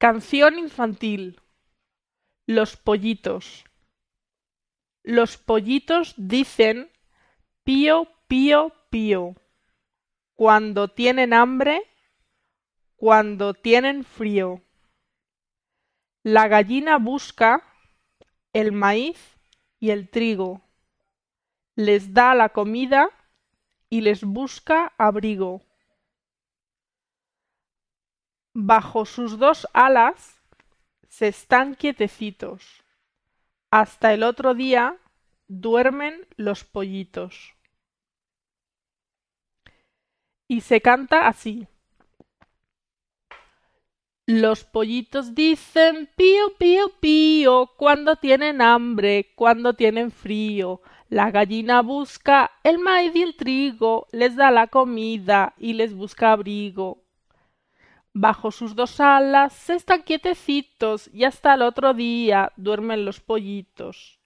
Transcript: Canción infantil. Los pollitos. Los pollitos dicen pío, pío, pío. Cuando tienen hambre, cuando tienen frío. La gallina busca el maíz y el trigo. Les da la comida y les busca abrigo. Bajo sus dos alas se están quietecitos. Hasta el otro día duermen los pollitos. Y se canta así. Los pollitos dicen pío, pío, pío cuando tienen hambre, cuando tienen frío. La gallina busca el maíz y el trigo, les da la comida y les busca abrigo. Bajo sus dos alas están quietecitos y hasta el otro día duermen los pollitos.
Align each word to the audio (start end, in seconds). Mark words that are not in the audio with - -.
Canción 0.00 0.58
infantil. 0.58 1.42
Los 2.46 2.78
pollitos. 2.78 3.66
Los 5.02 5.36
pollitos 5.36 6.14
dicen 6.16 6.90
pío, 7.64 8.08
pío, 8.26 8.72
pío. 8.88 9.34
Cuando 10.36 10.88
tienen 10.88 11.34
hambre, 11.34 11.82
cuando 12.96 13.52
tienen 13.52 14.04
frío. 14.04 14.62
La 16.22 16.48
gallina 16.48 16.96
busca 16.96 17.62
el 18.54 18.72
maíz 18.72 19.38
y 19.80 19.90
el 19.90 20.08
trigo. 20.08 20.62
Les 21.76 22.14
da 22.14 22.34
la 22.34 22.48
comida 22.48 23.10
y 23.90 24.00
les 24.00 24.24
busca 24.24 24.94
abrigo. 24.96 25.60
Bajo 28.52 29.04
sus 29.04 29.38
dos 29.38 29.68
alas 29.72 30.40
se 31.08 31.28
están 31.28 31.76
quietecitos. 31.76 32.82
Hasta 33.70 34.12
el 34.12 34.24
otro 34.24 34.54
día 34.54 34.96
duermen 35.46 36.26
los 36.36 36.64
pollitos. 36.64 37.54
Y 40.48 40.62
se 40.62 40.80
canta 40.80 41.28
así. 41.28 41.68
Los 44.26 44.64
pollitos 44.64 45.34
dicen 45.34 46.08
pío, 46.16 46.56
pío, 46.58 46.88
pío 47.00 47.70
cuando 47.76 48.16
tienen 48.16 48.62
hambre, 48.62 49.32
cuando 49.36 49.74
tienen 49.74 50.10
frío. 50.10 50.82
La 51.08 51.30
gallina 51.30 51.82
busca 51.82 52.52
el 52.62 52.78
maíz 52.78 53.14
y 53.14 53.22
el 53.22 53.36
trigo, 53.36 54.06
les 54.12 54.36
da 54.36 54.50
la 54.50 54.68
comida 54.68 55.54
y 55.58 55.72
les 55.72 55.94
busca 55.94 56.32
abrigo. 56.32 57.04
Bajo 58.12 58.50
sus 58.50 58.74
dos 58.74 59.00
alas 59.00 59.70
están 59.70 60.02
quietecitos 60.02 61.08
y 61.12 61.24
hasta 61.24 61.54
el 61.54 61.62
otro 61.62 61.94
día 61.94 62.52
duermen 62.56 63.04
los 63.04 63.20
pollitos. 63.20 64.19